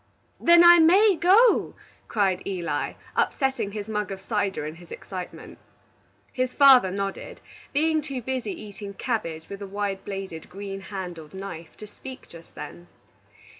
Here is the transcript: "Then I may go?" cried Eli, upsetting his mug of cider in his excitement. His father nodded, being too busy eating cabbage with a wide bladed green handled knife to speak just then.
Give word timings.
"Then 0.39 0.63
I 0.63 0.79
may 0.79 1.15
go?" 1.15 1.75
cried 2.07 2.41
Eli, 2.47 2.93
upsetting 3.15 3.73
his 3.73 3.87
mug 3.87 4.11
of 4.11 4.19
cider 4.19 4.65
in 4.65 4.77
his 4.77 4.89
excitement. 4.89 5.59
His 6.33 6.51
father 6.53 6.89
nodded, 6.89 7.39
being 7.71 8.01
too 8.01 8.23
busy 8.23 8.51
eating 8.59 8.95
cabbage 8.95 9.47
with 9.47 9.61
a 9.61 9.67
wide 9.67 10.03
bladed 10.03 10.49
green 10.49 10.81
handled 10.81 11.35
knife 11.35 11.77
to 11.77 11.85
speak 11.85 12.27
just 12.29 12.55
then. 12.55 12.87